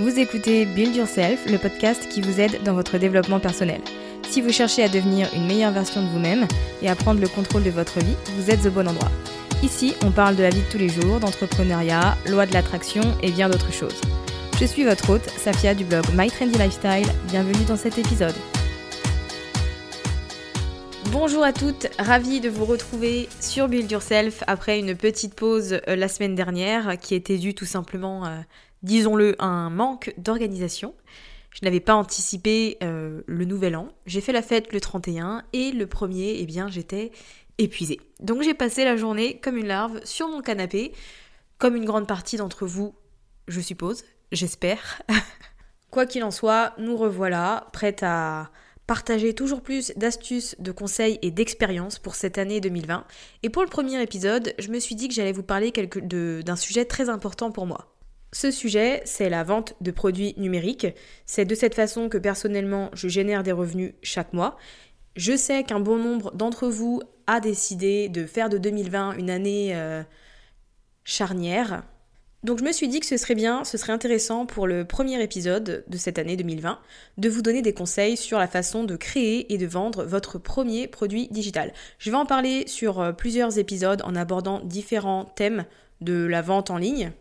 [0.00, 3.82] Vous écoutez Build Yourself, le podcast qui vous aide dans votre développement personnel.
[4.30, 6.48] Si vous cherchez à devenir une meilleure version de vous-même
[6.80, 9.10] et à prendre le contrôle de votre vie, vous êtes au bon endroit.
[9.62, 13.30] Ici, on parle de la vie de tous les jours, d'entrepreneuriat, loi de l'attraction et
[13.30, 14.00] bien d'autres choses.
[14.58, 17.06] Je suis votre hôte, Safia du blog My Trendy Lifestyle.
[17.28, 18.34] Bienvenue dans cet épisode.
[21.12, 25.96] Bonjour à toutes, ravie de vous retrouver sur Build Yourself après une petite pause euh,
[25.96, 28.38] la semaine dernière qui était due tout simplement euh,
[28.82, 30.94] disons-le, un manque d'organisation.
[31.50, 33.88] Je n'avais pas anticipé euh, le nouvel an.
[34.06, 37.10] J'ai fait la fête le 31 et le premier, eh bien, j'étais
[37.58, 38.00] épuisée.
[38.20, 40.92] Donc j'ai passé la journée comme une larve sur mon canapé,
[41.58, 42.94] comme une grande partie d'entre vous,
[43.48, 45.02] je suppose, j'espère.
[45.90, 48.50] Quoi qu'il en soit, nous revoilà, prête à
[48.86, 53.04] partager toujours plus d'astuces, de conseils et d'expériences pour cette année 2020.
[53.42, 56.84] Et pour le premier épisode, je me suis dit que j'allais vous parler d'un sujet
[56.84, 57.99] très important pour moi.
[58.32, 60.86] Ce sujet, c'est la vente de produits numériques.
[61.26, 64.56] C'est de cette façon que personnellement, je génère des revenus chaque mois.
[65.16, 69.74] Je sais qu'un bon nombre d'entre vous a décidé de faire de 2020 une année
[69.74, 70.02] euh,
[71.04, 71.82] charnière.
[72.42, 75.22] Donc je me suis dit que ce serait bien, ce serait intéressant pour le premier
[75.22, 76.78] épisode de cette année 2020
[77.18, 80.86] de vous donner des conseils sur la façon de créer et de vendre votre premier
[80.86, 81.72] produit digital.
[81.98, 85.66] Je vais en parler sur euh, plusieurs épisodes en abordant différents thèmes
[86.00, 87.12] de la vente en ligne,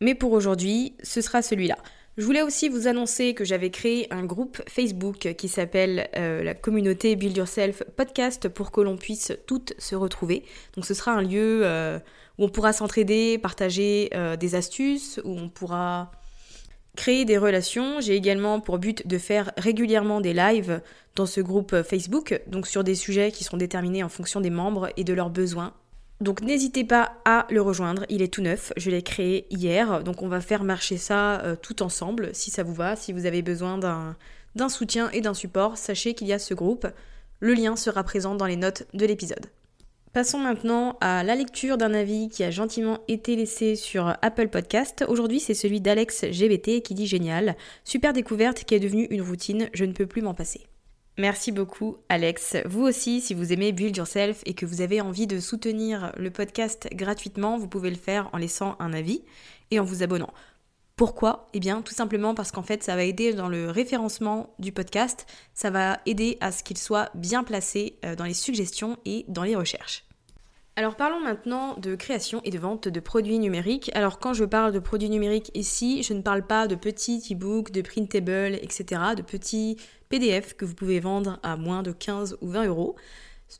[0.00, 1.78] mais pour aujourd'hui, ce sera celui-là.
[2.18, 6.52] Je voulais aussi vous annoncer que j'avais créé un groupe Facebook qui s'appelle euh, la
[6.52, 10.42] communauté Build Yourself Podcast pour que l'on puisse toutes se retrouver.
[10.74, 12.00] Donc ce sera un lieu euh,
[12.36, 16.10] où on pourra s'entraider, partager euh, des astuces, où on pourra
[16.96, 18.00] créer des relations.
[18.00, 20.80] J'ai également pour but de faire régulièrement des lives
[21.14, 24.88] dans ce groupe Facebook, donc sur des sujets qui sont déterminés en fonction des membres
[24.96, 25.72] et de leurs besoins.
[26.20, 30.22] Donc n'hésitez pas à le rejoindre, il est tout neuf, je l'ai créé hier, donc
[30.22, 33.40] on va faire marcher ça euh, tout ensemble, si ça vous va, si vous avez
[33.40, 36.88] besoin d'un soutien et d'un support, sachez qu'il y a ce groupe,
[37.38, 39.46] le lien sera présent dans les notes de l'épisode.
[40.12, 45.04] Passons maintenant à la lecture d'un avis qui a gentiment été laissé sur Apple Podcast.
[45.06, 49.68] Aujourd'hui, c'est celui d'Alex GBT qui dit génial, super découverte qui est devenue une routine,
[49.72, 50.66] je ne peux plus m'en passer.
[51.18, 52.56] Merci beaucoup Alex.
[52.64, 56.30] Vous aussi, si vous aimez Build Yourself et que vous avez envie de soutenir le
[56.30, 59.24] podcast gratuitement, vous pouvez le faire en laissant un avis
[59.72, 60.32] et en vous abonnant.
[60.94, 61.48] Pourquoi?
[61.54, 65.26] Eh bien tout simplement parce qu'en fait ça va aider dans le référencement du podcast,
[65.54, 69.42] ça va aider à ce qu'il soit bien placé euh, dans les suggestions et dans
[69.42, 70.04] les recherches.
[70.76, 73.90] Alors parlons maintenant de création et de vente de produits numériques.
[73.96, 77.72] Alors quand je parle de produits numériques ici, je ne parle pas de petits e-books,
[77.72, 79.76] de printable, etc., de petits
[80.08, 82.96] PDF que vous pouvez vendre à moins de 15 ou 20 euros.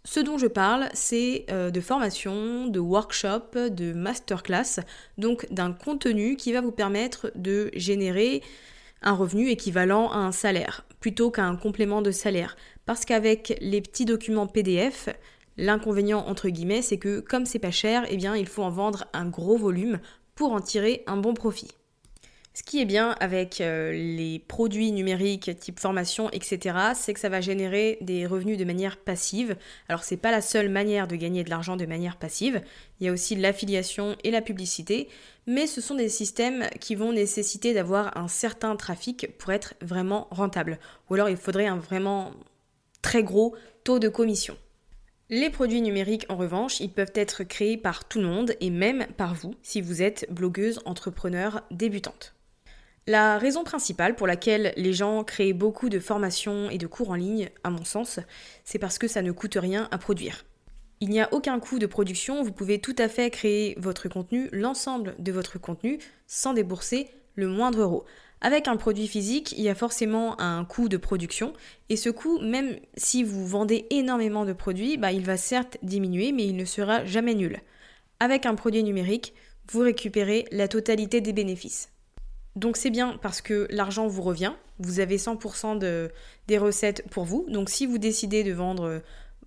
[0.05, 4.81] Ce dont je parle, c'est euh, de formation, de workshop, de masterclass,
[5.17, 8.43] donc d'un contenu qui va vous permettre de générer
[9.01, 12.57] un revenu équivalent à un salaire, plutôt qu'à un complément de salaire.
[12.85, 15.09] Parce qu'avec les petits documents PDF,
[15.57, 19.07] l'inconvénient entre guillemets, c'est que comme c'est pas cher, eh bien il faut en vendre
[19.13, 20.01] un gros volume
[20.35, 21.69] pour en tirer un bon profit.
[22.59, 27.29] Ce qui est bien avec euh, les produits numériques type formation, etc., c'est que ça
[27.29, 29.57] va générer des revenus de manière passive.
[29.89, 32.61] Alors c'est pas la seule manière de gagner de l'argent de manière passive.
[32.99, 35.09] Il y a aussi l'affiliation et la publicité,
[35.47, 40.27] mais ce sont des systèmes qui vont nécessiter d'avoir un certain trafic pour être vraiment
[40.33, 40.81] rentable.
[41.11, 42.33] Ou alors il faudrait un vraiment
[43.03, 44.57] très gros taux de commission.
[45.31, 49.07] Les produits numériques, en revanche, ils peuvent être créés par tout le monde et même
[49.17, 52.35] par vous si vous êtes blogueuse, entrepreneur, débutante.
[53.09, 57.15] La raison principale pour laquelle les gens créent beaucoup de formations et de cours en
[57.15, 58.21] ligne, à mon sens,
[58.65, 60.45] c'est parce que ça ne coûte rien à produire.
[61.01, 64.51] Il n'y a aucun coût de production, vous pouvez tout à fait créer votre contenu,
[64.53, 68.05] l'ensemble de votre contenu, sans débourser le moindre euro.
[68.43, 71.55] Avec un produit physique, il y a forcément un coût de production,
[71.89, 76.31] et ce coût, même si vous vendez énormément de produits, bah, il va certes diminuer,
[76.33, 77.59] mais il ne sera jamais nul.
[78.21, 79.33] Avec un produit numérique,
[79.73, 81.89] vous récupérez la totalité des bénéfices.
[82.59, 86.11] Donc c'est bien parce que l'argent vous revient, vous avez 100% de,
[86.49, 87.47] des recettes pour vous.
[87.49, 89.01] Donc si vous décidez de vendre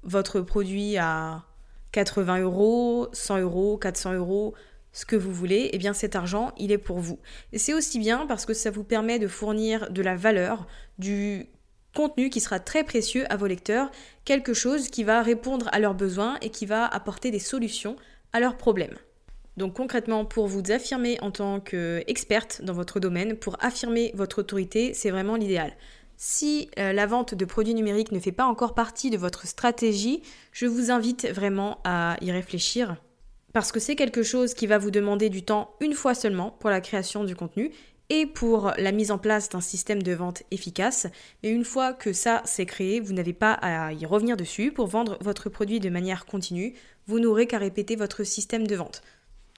[0.03, 1.43] votre produit à
[1.91, 4.53] 80 euros, 100 euros, 400 euros,
[4.93, 7.19] ce que vous voulez, eh bien cet argent, il est pour vous.
[7.51, 10.65] Et c'est aussi bien parce que ça vous permet de fournir de la valeur,
[10.97, 11.47] du
[11.93, 13.91] contenu qui sera très précieux à vos lecteurs,
[14.23, 17.97] quelque chose qui va répondre à leurs besoins et qui va apporter des solutions
[18.31, 18.97] à leurs problèmes.
[19.57, 24.93] Donc concrètement, pour vous affirmer en tant qu'experte dans votre domaine, pour affirmer votre autorité,
[24.93, 25.73] c'est vraiment l'idéal.
[26.17, 30.21] Si euh, la vente de produits numériques ne fait pas encore partie de votre stratégie,
[30.51, 32.95] je vous invite vraiment à y réfléchir
[33.53, 36.69] parce que c'est quelque chose qui va vous demander du temps une fois seulement pour
[36.69, 37.71] la création du contenu
[38.09, 41.07] et pour la mise en place d'un système de vente efficace.
[41.43, 44.87] Mais une fois que ça c'est créé, vous n'avez pas à y revenir dessus pour
[44.87, 46.75] vendre votre produit de manière continue.
[47.07, 49.01] Vous n'aurez qu'à répéter votre système de vente.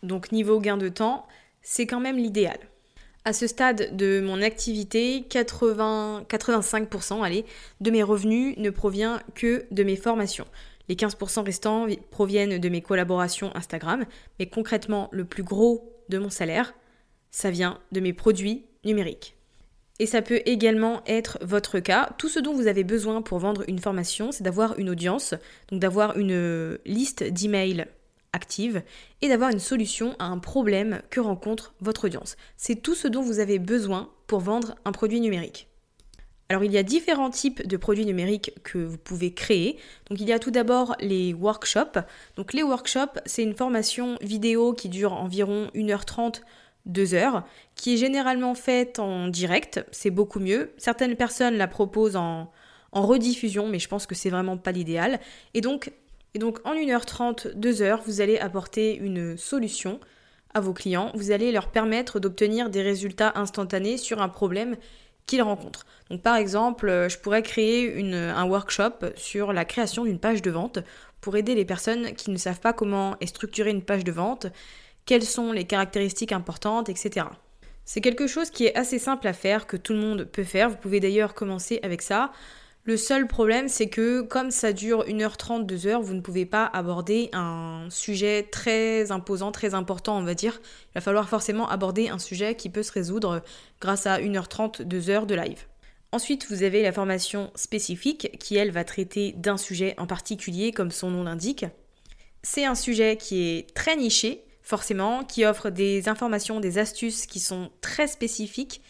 [0.03, 1.25] Donc niveau gain de temps,
[1.61, 2.59] c'est quand même l'idéal.
[3.25, 7.45] À ce stade de mon activité, 80, 85% allez,
[7.79, 10.45] de mes revenus ne provient que de mes formations.
[10.89, 14.05] Les 15% restants proviennent de mes collaborations Instagram,
[14.39, 16.73] mais concrètement, le plus gros de mon salaire,
[17.31, 19.37] ça vient de mes produits numériques.
[19.99, 22.09] Et ça peut également être votre cas.
[22.17, 25.33] Tout ce dont vous avez besoin pour vendre une formation, c'est d'avoir une audience,
[25.69, 27.85] donc d'avoir une liste d'emails
[28.33, 28.81] active
[29.21, 32.35] et d'avoir une solution à un problème que rencontre votre audience.
[32.57, 35.69] C'est tout ce dont vous avez besoin pour vendre un produit numérique.
[36.49, 39.79] Alors il y a différents types de produits numériques que vous pouvez créer.
[40.09, 41.99] Donc il y a tout d'abord les workshops.
[42.35, 46.41] Donc les workshops, c'est une formation vidéo qui dure environ 1h30
[46.85, 47.45] 2 heures,
[47.75, 50.73] qui est généralement faite en direct, c'est beaucoup mieux.
[50.77, 52.51] Certaines personnes la proposent en,
[52.91, 55.19] en rediffusion, mais je pense que c'est vraiment pas l'idéal.
[55.53, 55.91] Et donc
[56.33, 59.99] et donc en 1h30, 2h, vous allez apporter une solution
[60.53, 61.11] à vos clients.
[61.15, 64.75] Vous allez leur permettre d'obtenir des résultats instantanés sur un problème
[65.25, 65.85] qu'ils rencontrent.
[66.09, 70.51] Donc par exemple, euh, je pourrais créer un workshop sur la création d'une page de
[70.51, 70.79] vente
[71.21, 74.47] pour aider les personnes qui ne savent pas comment est structurée une page de vente,
[75.05, 77.27] quelles sont les caractéristiques importantes, etc.
[77.85, 80.69] C'est quelque chose qui est assez simple à faire, que tout le monde peut faire.
[80.69, 82.31] Vous pouvez d'ailleurs commencer avec ça.
[82.85, 87.29] Le seul problème, c'est que comme ça dure 1h30, 2h, vous ne pouvez pas aborder
[87.31, 90.59] un sujet très imposant, très important, on va dire.
[90.89, 93.41] Il va falloir forcément aborder un sujet qui peut se résoudre
[93.79, 95.59] grâce à 1h30, 2h de live.
[96.11, 100.91] Ensuite, vous avez la formation spécifique qui, elle, va traiter d'un sujet en particulier, comme
[100.91, 101.65] son nom l'indique.
[102.41, 107.39] C'est un sujet qui est très niché, forcément, qui offre des informations, des astuces qui
[107.39, 108.81] sont très spécifiques,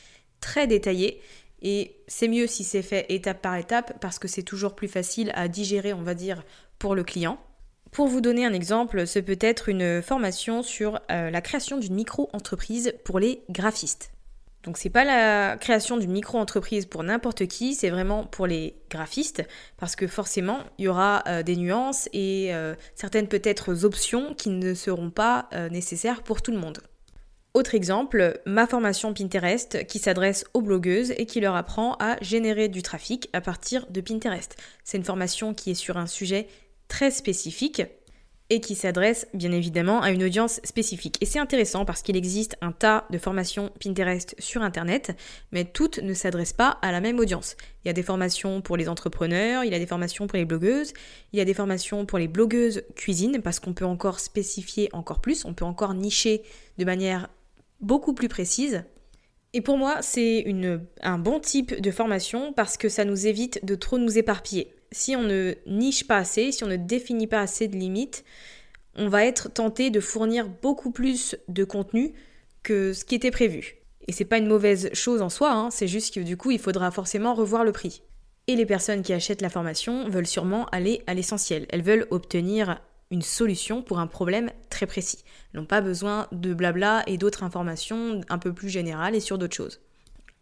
[0.42, 1.22] très détaillées
[1.64, 5.32] et c'est mieux si c'est fait étape par étape parce que c'est toujours plus facile
[5.34, 6.44] à digérer, on va dire,
[6.78, 7.40] pour le client.
[7.92, 11.94] Pour vous donner un exemple, ce peut être une formation sur euh, la création d'une
[11.94, 14.12] micro-entreprise pour les graphistes.
[14.64, 19.44] Donc c'est pas la création d'une micro-entreprise pour n'importe qui, c'est vraiment pour les graphistes
[19.78, 24.50] parce que forcément il y aura euh, des nuances et euh, certaines peut-être options qui
[24.50, 26.80] ne seront pas nécessaires pour tout le monde.
[27.56, 32.68] Autre exemple, ma formation Pinterest qui s'adresse aux blogueuses et qui leur apprend à générer
[32.68, 34.56] du trafic à partir de Pinterest.
[34.84, 36.48] C'est une formation qui est sur un sujet
[36.88, 37.84] très spécifique
[38.50, 41.18] et qui s'adresse bien évidemment à une audience spécifique.
[41.22, 45.16] Et c'est intéressant parce qu'il existe un tas de formations Pinterest sur Internet,
[45.52, 47.56] mais toutes ne s'adressent pas à la même audience.
[47.84, 50.46] Il y a des formations pour les entrepreneurs, il y a des formations pour les
[50.46, 50.94] blogueuses,
[51.34, 55.22] il y a des formations pour les blogueuses cuisine, parce qu'on peut encore spécifier encore
[55.22, 56.42] plus, on peut encore nicher
[56.80, 57.30] de manière
[57.84, 58.84] beaucoup plus précise.
[59.54, 60.46] Et pour moi, c'est
[61.02, 64.74] un bon type de formation parce que ça nous évite de trop nous éparpiller.
[64.92, 68.24] Si on ne niche pas assez, si on ne définit pas assez de limites,
[68.96, 72.14] on va être tenté de fournir beaucoup plus de contenu
[72.64, 73.76] que ce qui était prévu.
[74.08, 76.60] Et c'est pas une mauvaise chose en soi, hein, c'est juste que du coup, il
[76.60, 78.02] faudra forcément revoir le prix.
[78.48, 81.66] Et les personnes qui achètent la formation veulent sûrement aller à l'essentiel.
[81.70, 82.82] Elles veulent obtenir
[83.22, 85.24] solution pour un problème très précis.
[85.54, 89.38] Elles n'ont pas besoin de blabla et d'autres informations un peu plus générales et sur
[89.38, 89.80] d'autres choses.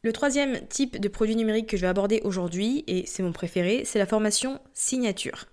[0.03, 3.83] Le troisième type de produit numérique que je vais aborder aujourd'hui, et c'est mon préféré,
[3.85, 5.45] c'est la formation signature.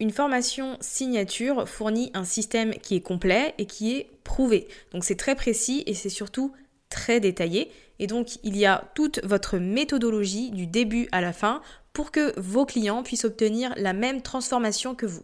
[0.00, 4.66] Une formation signature fournit un système qui est complet et qui est prouvé.
[4.92, 6.52] Donc c'est très précis et c'est surtout
[6.90, 7.70] très détaillé.
[7.98, 11.62] Et donc il y a toute votre méthodologie du début à la fin
[11.94, 15.22] pour que vos clients puissent obtenir la même transformation que vous.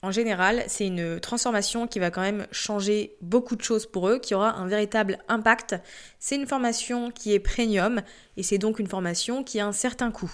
[0.00, 4.18] En général, c'est une transformation qui va quand même changer beaucoup de choses pour eux,
[4.18, 5.74] qui aura un véritable impact.
[6.20, 8.02] C'est une formation qui est premium
[8.36, 10.32] et c'est donc une formation qui a un certain coût.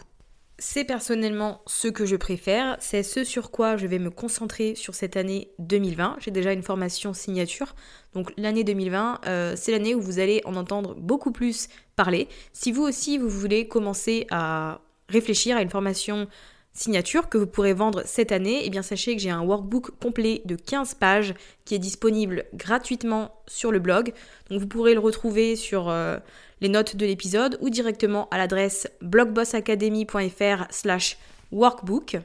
[0.58, 4.94] C'est personnellement ce que je préfère, c'est ce sur quoi je vais me concentrer sur
[4.94, 6.18] cette année 2020.
[6.20, 7.74] J'ai déjà une formation signature,
[8.12, 12.28] donc l'année 2020, euh, c'est l'année où vous allez en entendre beaucoup plus parler.
[12.52, 16.28] Si vous aussi, vous voulez commencer à réfléchir à une formation
[16.74, 20.42] signature que vous pourrez vendre cette année, eh bien sachez que j'ai un workbook complet
[20.44, 24.12] de 15 pages qui est disponible gratuitement sur le blog.
[24.50, 26.18] Donc vous pourrez le retrouver sur euh,
[26.60, 31.16] les notes de l'épisode ou directement à l'adresse blogbossacademy.fr slash
[31.52, 32.18] workbook.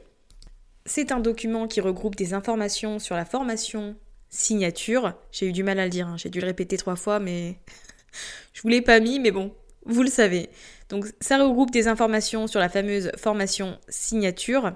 [0.86, 3.96] C'est un document qui regroupe des informations sur la formation
[4.30, 5.14] signature.
[5.32, 6.18] J'ai eu du mal à le dire, hein.
[6.18, 7.60] j'ai dû le répéter trois fois, mais
[8.54, 9.54] je vous l'ai pas mis, mais bon,
[9.86, 10.50] vous le savez.
[10.90, 14.74] Donc ça regroupe des informations sur la fameuse formation signature.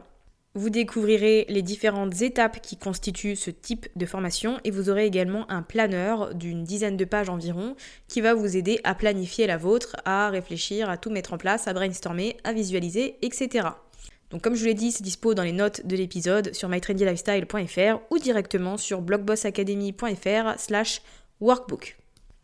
[0.55, 5.49] Vous découvrirez les différentes étapes qui constituent ce type de formation et vous aurez également
[5.49, 7.75] un planeur d'une dizaine de pages environ
[8.07, 11.67] qui va vous aider à planifier la vôtre, à réfléchir, à tout mettre en place,
[11.67, 13.69] à brainstormer, à visualiser, etc.
[14.29, 17.99] Donc comme je vous l'ai dit, c'est dispo dans les notes de l'épisode sur mytrendylifestyle.fr
[18.11, 21.01] ou directement sur blogbossacademy.fr slash
[21.41, 21.97] workbook.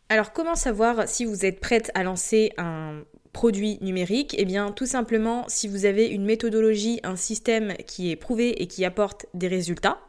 [0.08, 4.86] Alors comment savoir si vous êtes prête à lancer un produit numérique Eh bien tout
[4.86, 9.48] simplement si vous avez une méthodologie, un système qui est prouvé et qui apporte des
[9.48, 10.00] résultats.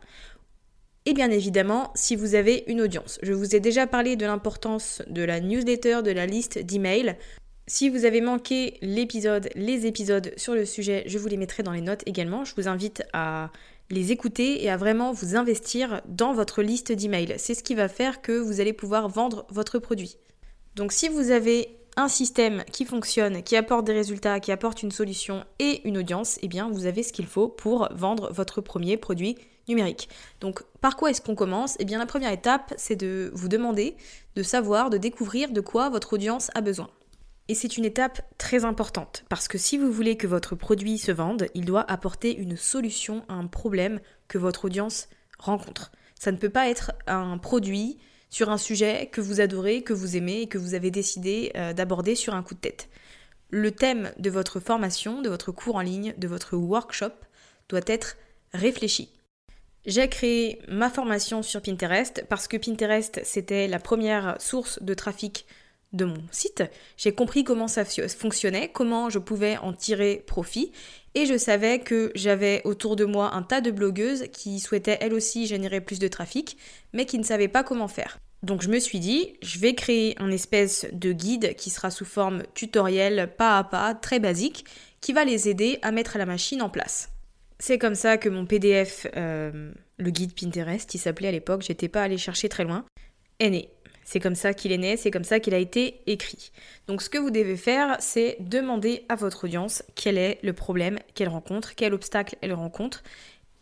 [1.06, 3.18] Et bien évidemment, si vous avez une audience.
[3.24, 7.18] Je vous ai déjà parlé de l'importance de la newsletter, de la liste d'emails.
[7.66, 11.72] Si vous avez manqué l'épisode, les épisodes sur le sujet, je vous les mettrai dans
[11.72, 12.46] les notes également.
[12.46, 13.52] Je vous invite à
[13.90, 17.36] les écouter et à vraiment vous investir dans votre liste d'emails.
[17.38, 20.18] C'est ce qui va faire que vous allez pouvoir vendre votre produit.
[20.76, 24.92] Donc si vous avez un système qui fonctionne, qui apporte des résultats, qui apporte une
[24.92, 28.98] solution et une audience, eh bien vous avez ce qu'il faut pour vendre votre premier
[28.98, 30.10] produit numérique.
[30.40, 31.76] Donc par quoi est-ce qu'on commence?
[31.80, 33.96] Eh bien la première étape, c'est de vous demander,
[34.36, 36.90] de savoir, de découvrir de quoi votre audience a besoin.
[37.48, 41.12] Et c'est une étape très importante parce que si vous voulez que votre produit se
[41.12, 45.92] vende, il doit apporter une solution à un problème que votre audience rencontre.
[46.18, 47.98] Ça ne peut pas être un produit
[48.32, 51.74] sur un sujet que vous adorez, que vous aimez et que vous avez décidé euh,
[51.74, 52.90] d'aborder sur un coup de tête.
[53.52, 57.12] Le thème de votre formation, de votre cours en ligne, de votre workshop
[57.70, 58.18] doit être
[58.54, 59.12] réfléchi.
[59.86, 65.46] J'ai créé ma formation sur Pinterest parce que Pinterest, c'était la première source de trafic
[65.94, 66.64] de mon site,
[66.98, 70.72] j'ai compris comment ça fonctionnait, comment je pouvais en tirer profit
[71.16, 75.14] et je savais que j'avais autour de moi un tas de blogueuses qui souhaitaient elles
[75.14, 76.58] aussi générer plus de trafic
[76.94, 78.20] mais qui ne savaient pas comment faire.
[78.44, 82.06] Donc je me suis dit, je vais créer un espèce de guide qui sera sous
[82.06, 84.66] forme tutoriel pas à pas, très basique,
[85.00, 87.10] qui va les aider à mettre la machine en place.
[87.60, 91.90] C'est comme ça que mon PDF, euh, le guide Pinterest, il s'appelait à l'époque, j'étais
[91.90, 92.86] pas allée chercher très loin,
[93.40, 93.70] est né.
[94.12, 96.52] C'est comme ça qu'il est né, c'est comme ça qu'il a été écrit.
[96.86, 101.00] Donc ce que vous devez faire, c'est demander à votre audience quel est le problème
[101.16, 103.04] qu'elle rencontre, quel obstacle elle rencontre.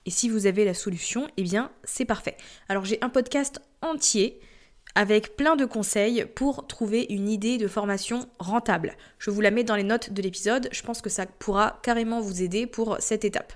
[0.08, 2.36] Et si vous avez la solution, eh bien c'est parfait.
[2.68, 4.40] Alors j'ai un podcast entier
[4.96, 8.96] avec plein de conseils pour trouver une idée de formation rentable.
[9.20, 12.22] Je vous la mets dans les notes de l'épisode, je pense que ça pourra carrément
[12.22, 13.54] vous aider pour cette étape.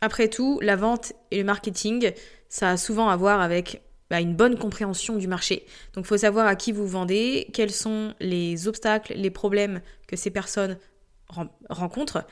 [0.00, 2.12] Après tout, la vente et le marketing,
[2.48, 5.66] ça a souvent à voir avec bah, une bonne compréhension du marché.
[5.92, 10.16] Donc il faut savoir à qui vous vendez, quels sont les obstacles, les problèmes que
[10.16, 10.78] ces personnes
[11.68, 12.24] rencontrent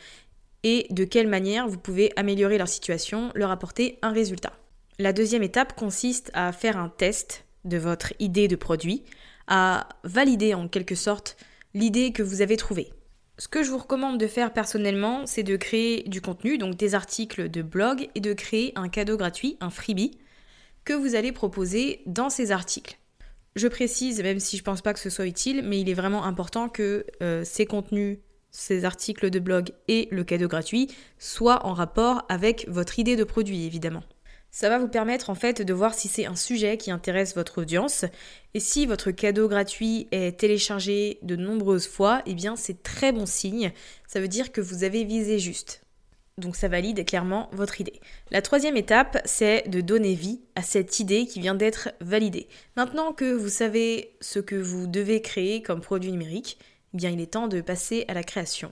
[0.62, 4.52] et de quelle manière vous pouvez améliorer leur situation, leur apporter un résultat.
[4.99, 9.04] La deuxième étape consiste à faire un test de votre idée de produit,
[9.47, 11.37] à valider en quelque sorte
[11.75, 12.90] l'idée que vous avez trouvée.
[13.38, 16.95] Ce que je vous recommande de faire personnellement, c'est de créer du contenu, donc des
[16.95, 20.12] articles de blog, et de créer un cadeau gratuit, un freebie,
[20.87, 22.99] que vous allez proposer dans ces articles.
[23.57, 25.95] Je précise, même si je ne pense pas que ce soit utile, mais il est
[25.95, 28.19] vraiment important que euh, ces contenus,
[28.50, 30.88] ces articles de blog et le cadeau gratuit
[31.19, 34.05] soient en rapport avec votre idée de produit, évidemment.
[34.50, 37.61] Ça va vous permettre en fait de voir si c'est un sujet qui intéresse votre
[37.61, 38.05] audience.
[38.55, 43.26] Et si votre cadeau gratuit est téléchargé de nombreuses fois, eh bien c'est très bon
[43.26, 43.73] signe.
[44.07, 45.86] Ça veut dire que vous avez visé juste.
[46.38, 47.99] Donc ça valide clairement votre idée.
[48.31, 52.47] La troisième étape, c'est de donner vie à cette idée qui vient d'être validée.
[52.76, 56.59] Maintenant que vous savez ce que vous devez créer comme produit numérique,
[56.93, 58.71] eh il est temps de passer à la création.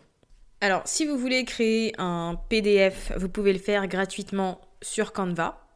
[0.61, 5.67] Alors si vous voulez créer un PDF, vous pouvez le faire gratuitement sur Canva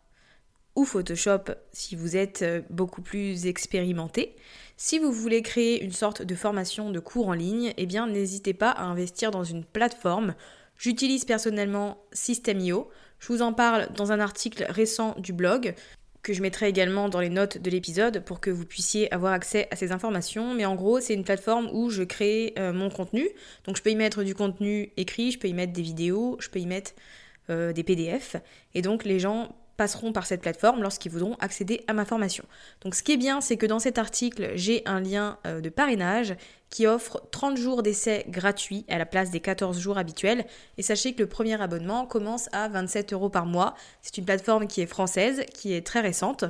[0.76, 4.37] ou Photoshop si vous êtes euh, beaucoup plus expérimenté.
[4.76, 8.54] Si vous voulez créer une sorte de formation de cours en ligne, eh bien n'hésitez
[8.54, 10.35] pas à investir dans une plateforme.
[10.78, 12.88] J'utilise personnellement System.io.
[13.18, 15.75] Je vous en parle dans un article récent du blog
[16.23, 19.66] que je mettrai également dans les notes de l'épisode pour que vous puissiez avoir accès
[19.70, 20.54] à ces informations.
[20.54, 23.28] Mais en gros, c'est une plateforme où je crée euh, mon contenu.
[23.64, 26.49] Donc je peux y mettre du contenu écrit, je peux y mettre des vidéos, je
[26.49, 26.92] peux y mettre
[27.50, 28.37] euh, des PDF.
[28.75, 32.44] Et donc les gens passeront par cette plateforme lorsqu'ils voudront accéder à ma formation.
[32.82, 35.70] Donc ce qui est bien, c'est que dans cet article, j'ai un lien euh, de
[35.70, 36.35] parrainage
[36.68, 40.44] qui offre 30 jours d'essai gratuits à la place des 14 jours habituels.
[40.76, 43.75] Et sachez que le premier abonnement commence à 27 euros par mois.
[44.02, 46.44] C'est une plateforme qui est française, qui est très récente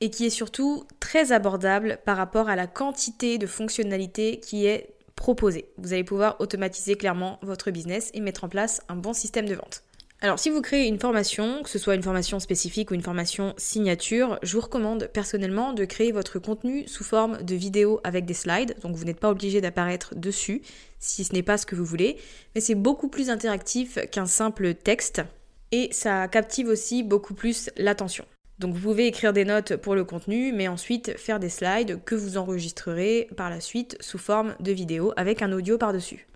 [0.00, 4.94] et qui est surtout très abordable par rapport à la quantité de fonctionnalités qui est
[5.16, 5.68] proposée.
[5.78, 9.56] Vous allez pouvoir automatiser clairement votre business et mettre en place un bon système de
[9.56, 9.82] vente.
[10.20, 13.54] Alors si vous créez une formation, que ce soit une formation spécifique ou une formation
[13.56, 18.34] signature, je vous recommande personnellement de créer votre contenu sous forme de vidéo avec des
[18.34, 20.62] slides, donc vous n'êtes pas obligé d'apparaître dessus
[20.98, 22.16] si ce n'est pas ce que vous voulez,
[22.56, 25.22] mais c'est beaucoup plus interactif qu'un simple texte
[25.70, 28.24] et ça captive aussi beaucoup plus l'attention.
[28.58, 32.16] Donc vous pouvez écrire des notes pour le contenu, mais ensuite faire des slides que
[32.16, 36.26] vous enregistrerez par la suite sous forme de vidéo avec un audio par-dessus.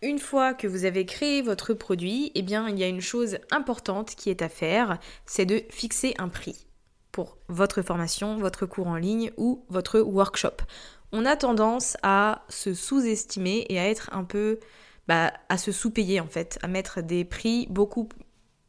[0.00, 3.38] Une fois que vous avez créé votre produit, eh bien, il y a une chose
[3.50, 6.66] importante qui est à faire, c'est de fixer un prix
[7.10, 10.62] pour votre formation, votre cours en ligne ou votre workshop.
[11.10, 14.60] On a tendance à se sous-estimer et à être un peu,
[15.08, 18.08] bah, à se sous-payer en fait, à mettre des prix beaucoup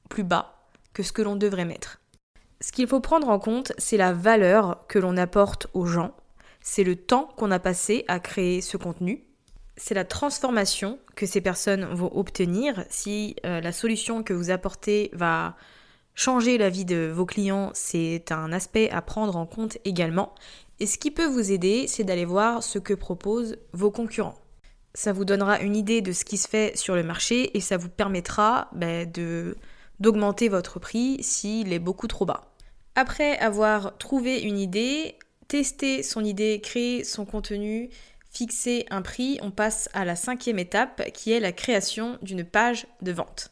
[0.09, 2.01] plus bas que ce que l'on devrait mettre.
[2.59, 6.15] Ce qu'il faut prendre en compte, c'est la valeur que l'on apporte aux gens,
[6.59, 9.28] c'est le temps qu'on a passé à créer ce contenu,
[9.79, 12.85] c'est la transformation que ces personnes vont obtenir.
[12.89, 15.55] Si euh, la solution que vous apportez va
[16.15, 20.35] changer la vie de vos clients, c'est un aspect à prendre en compte également.
[20.81, 24.37] Et ce qui peut vous aider, c'est d'aller voir ce que proposent vos concurrents.
[24.94, 27.77] Ça vous donnera une idée de ce qui se fait sur le marché et ça
[27.77, 29.55] vous permettra ben, de,
[30.01, 32.51] d'augmenter votre prix s'il est beaucoup trop bas.
[32.96, 35.15] Après avoir trouvé une idée,
[35.48, 37.89] tester son idée, créer son contenu,
[38.29, 42.87] fixer un prix, on passe à la cinquième étape qui est la création d'une page
[43.01, 43.51] de vente.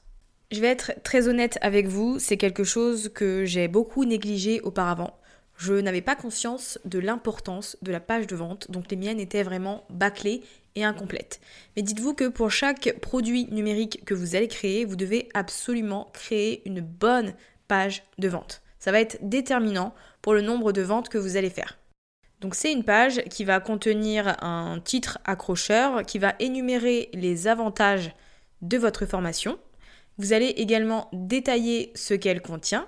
[0.52, 5.18] Je vais être très honnête avec vous, c'est quelque chose que j'ai beaucoup négligé auparavant.
[5.58, 9.44] Je n'avais pas conscience de l'importance de la page de vente, donc les miennes étaient
[9.44, 10.44] vraiment bâclées
[10.76, 11.42] et incomplètes.
[11.76, 16.62] Mais dites-vous que pour chaque produit numérique que vous allez créer, vous devez absolument créer
[16.66, 17.34] une bonne
[17.68, 18.62] page de vente.
[18.80, 21.78] Ça va être déterminant pour le nombre de ventes que vous allez faire.
[22.42, 28.12] Donc c'est une page qui va contenir un titre accrocheur qui va énumérer les avantages
[28.62, 29.58] de votre formation.
[30.20, 32.88] Vous allez également détailler ce qu'elle contient.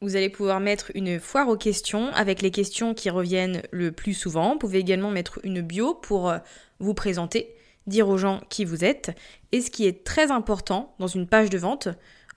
[0.00, 4.14] Vous allez pouvoir mettre une foire aux questions avec les questions qui reviennent le plus
[4.14, 4.52] souvent.
[4.52, 6.38] Vous pouvez également mettre une bio pour euh,
[6.78, 7.54] vous présenter,
[7.86, 9.10] dire aux gens qui vous êtes.
[9.50, 11.88] Et ce qui est très important dans une page de vente,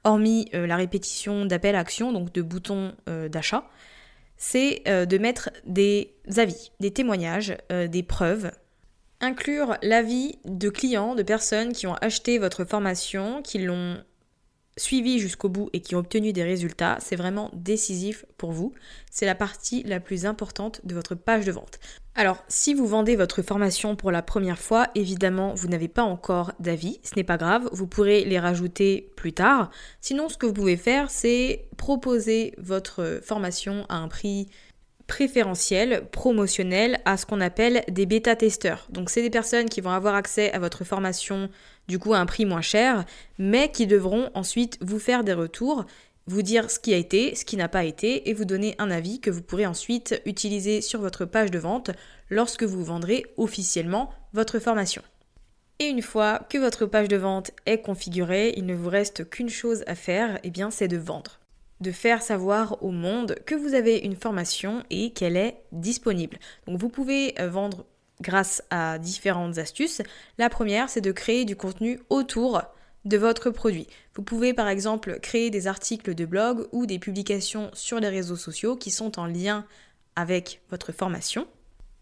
[0.03, 3.69] hormis euh, la répétition d'appels à action, donc de boutons euh, d'achat,
[4.43, 8.51] c'est euh, de mettre des avis, des témoignages, euh, des preuves.
[9.19, 14.03] Inclure l'avis de clients, de personnes qui ont acheté votre formation, qui l'ont
[14.77, 18.73] suivi jusqu'au bout et qui ont obtenu des résultats, c'est vraiment décisif pour vous.
[19.09, 21.79] C'est la partie la plus importante de votre page de vente.
[22.15, 26.51] Alors, si vous vendez votre formation pour la première fois, évidemment, vous n'avez pas encore
[26.59, 29.71] d'avis, ce n'est pas grave, vous pourrez les rajouter plus tard.
[30.01, 34.49] Sinon, ce que vous pouvez faire, c'est proposer votre formation à un prix
[35.07, 38.87] préférentiel, promotionnel, à ce qu'on appelle des bêta-testeurs.
[38.89, 41.49] Donc, c'est des personnes qui vont avoir accès à votre formation
[41.87, 43.05] du coup à un prix moins cher,
[43.37, 45.85] mais qui devront ensuite vous faire des retours,
[46.27, 48.91] vous dire ce qui a été, ce qui n'a pas été, et vous donner un
[48.91, 51.91] avis que vous pourrez ensuite utiliser sur votre page de vente
[52.29, 55.01] lorsque vous vendrez officiellement votre formation.
[55.79, 59.49] Et une fois que votre page de vente est configurée, il ne vous reste qu'une
[59.49, 61.39] chose à faire, et eh bien c'est de vendre.
[61.79, 66.37] De faire savoir au monde que vous avez une formation et qu'elle est disponible.
[66.67, 67.87] Donc vous pouvez euh, vendre
[68.21, 70.01] grâce à différentes astuces.
[70.37, 72.61] La première, c'est de créer du contenu autour
[73.05, 73.87] de votre produit.
[74.15, 78.35] Vous pouvez par exemple créer des articles de blog ou des publications sur les réseaux
[78.35, 79.65] sociaux qui sont en lien
[80.15, 81.47] avec votre formation,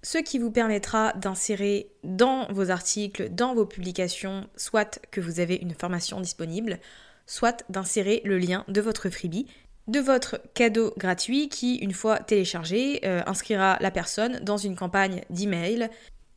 [0.02, 5.56] ce qui vous permettra d'insérer dans vos articles, dans vos publications, soit que vous avez
[5.56, 6.80] une formation disponible,
[7.26, 9.46] soit d'insérer le lien de votre freebie,
[9.90, 15.22] de votre cadeau gratuit qui, une fois téléchargé, euh, inscrira la personne dans une campagne
[15.30, 15.90] d'email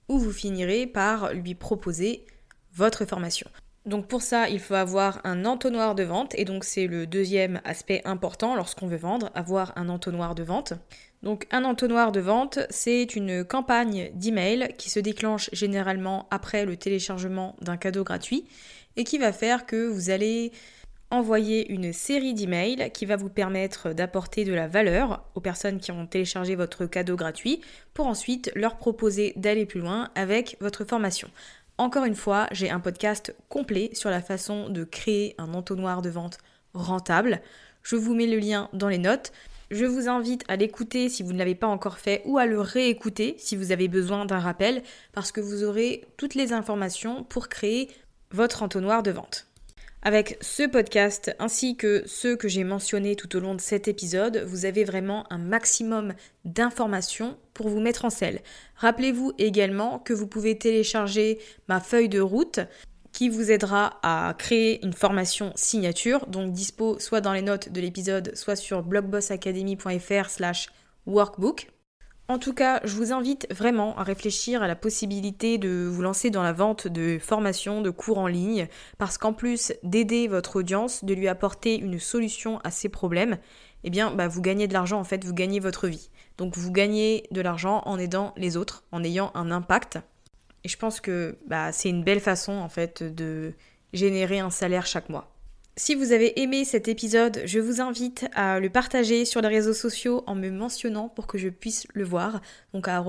[0.09, 2.27] où vous finirez par lui proposer
[2.75, 3.49] votre formation.
[3.85, 7.61] Donc pour ça, il faut avoir un entonnoir de vente et donc c'est le deuxième
[7.65, 10.73] aspect important lorsqu'on veut vendre, avoir un entonnoir de vente.
[11.23, 16.77] Donc un entonnoir de vente, c'est une campagne d'email qui se déclenche généralement après le
[16.77, 18.45] téléchargement d'un cadeau gratuit
[18.97, 20.53] et qui va faire que vous allez
[21.13, 25.93] envoyer une série d'emails qui va vous permettre d'apporter de la valeur aux personnes qui
[25.93, 27.61] ont téléchargé votre cadeau gratuit
[27.93, 31.29] pour ensuite leur proposer d'aller plus loin avec votre formation.
[31.77, 36.11] Encore une fois, j'ai un podcast complet sur la façon de créer un entonnoir de
[36.11, 36.39] vente
[36.73, 37.41] rentable.
[37.83, 39.33] Je vous mets le lien dans les notes.
[39.71, 42.61] Je vous invite à l'écouter si vous ne l'avez pas encore fait ou à le
[42.61, 47.49] réécouter si vous avez besoin d'un rappel parce que vous aurez toutes les informations pour
[47.49, 47.91] créer
[48.31, 49.52] votre entonnoir de vente.
[50.05, 54.43] Avec ce podcast ainsi que ceux que j'ai mentionnés tout au long de cet épisode,
[54.49, 58.41] vous avez vraiment un maximum d'informations pour vous mettre en selle.
[58.75, 61.39] Rappelez-vous également que vous pouvez télécharger
[61.69, 62.59] ma feuille de route
[63.13, 67.81] qui vous aidera à créer une formation signature, donc dispo soit dans les notes de
[67.81, 70.67] l'épisode, soit sur blogbossacademy.fr slash
[71.07, 71.69] workbook.
[72.29, 76.31] En tout cas, je vous invite vraiment à réfléchir à la possibilité de vous lancer
[76.31, 81.05] dans la vente de formations, de cours en ligne, parce qu'en plus d'aider votre audience,
[81.05, 83.39] de lui apporter une solution à ses problèmes,
[83.85, 86.11] eh bien, bah, vous gagnez de l'argent en fait, vous gagnez votre vie.
[86.39, 89.99] Donc vous gagnez de l'argent en aidant les autres, en ayant un impact.
[90.65, 93.53] Et je pense que bah, c'est une belle façon en fait de
[93.93, 95.32] générer un salaire chaque mois.
[95.75, 99.73] Si vous avez aimé cet épisode, je vous invite à le partager sur les réseaux
[99.73, 102.43] sociaux en me mentionnant pour que je puisse le voir,
[102.75, 103.03] donc à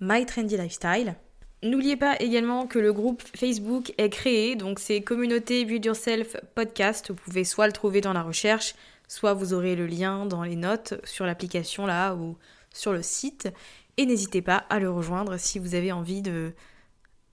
[0.00, 1.16] mytrendylifestyle.
[1.64, 7.08] N'oubliez pas également que le groupe Facebook est créé, donc c'est communauté Build Yourself Podcast.
[7.08, 8.76] Vous pouvez soit le trouver dans la recherche,
[9.08, 12.36] soit vous aurez le lien dans les notes sur l'application là ou
[12.72, 13.48] sur le site.
[13.96, 16.52] Et n'hésitez pas à le rejoindre si vous avez envie de,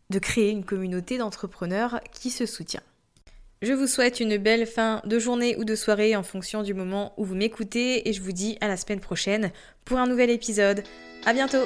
[0.10, 2.82] de créer une communauté d'entrepreneurs qui se soutient.
[3.66, 7.14] Je vous souhaite une belle fin de journée ou de soirée en fonction du moment
[7.18, 9.52] où vous m'écoutez et je vous dis à la semaine prochaine
[9.86, 10.84] pour un nouvel épisode.
[11.26, 11.66] À bientôt!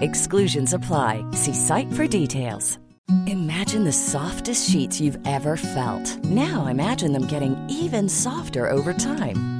[0.00, 1.24] Exclusions apply.
[1.32, 2.78] See site for details.
[3.26, 6.24] Imagine the softest sheets you've ever felt.
[6.24, 9.59] Now imagine them getting even softer over time.